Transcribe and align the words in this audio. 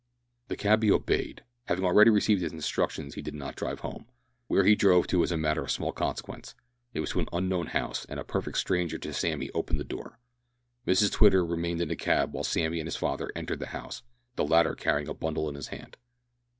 The 0.47 0.57
cabby 0.57 0.89
obeyed. 0.91 1.43
Having 1.65 1.85
already 1.85 2.09
received 2.09 2.41
his 2.41 2.51
instructions 2.51 3.13
he 3.13 3.21
did 3.21 3.35
not 3.35 3.55
drive 3.55 3.81
home. 3.81 4.07
Where 4.47 4.63
he 4.63 4.73
drove 4.73 5.05
to 5.05 5.21
is 5.21 5.31
a 5.31 5.37
matter 5.37 5.61
of 5.61 5.69
small 5.69 5.91
consequence. 5.91 6.55
It 6.91 7.01
was 7.01 7.11
to 7.11 7.19
an 7.19 7.29
unknown 7.31 7.67
house, 7.67 8.05
and 8.05 8.19
a 8.19 8.23
perfect 8.23 8.57
stranger 8.57 8.97
to 8.97 9.13
Sammy 9.13 9.51
opened 9.51 9.79
the 9.79 9.83
door. 9.83 10.17
Mrs 10.87 11.11
Twitter 11.11 11.45
remained 11.45 11.81
in 11.81 11.87
the 11.89 11.95
cab 11.95 12.33
while 12.33 12.43
Sammy 12.43 12.79
and 12.79 12.87
his 12.87 12.95
father 12.95 13.31
entered 13.35 13.59
the 13.59 13.67
house, 13.77 14.01
the 14.37 14.43
latter 14.43 14.73
carrying 14.73 15.07
a 15.07 15.13
bundle 15.13 15.47
in 15.47 15.53
his 15.53 15.67
hand. 15.67 15.97